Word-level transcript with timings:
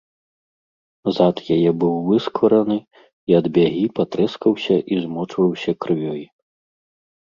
Зад 1.17 1.35
яе 1.57 1.71
быў 1.83 1.93
высквараны 2.09 2.79
і 2.81 3.31
ад 3.43 3.53
бягі 3.61 3.87
патрэскаўся 4.03 4.75
і 4.93 5.03
змочваўся 5.07 5.71
крывёй. 5.85 6.23